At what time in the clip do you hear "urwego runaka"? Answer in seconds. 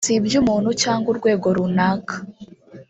1.13-2.15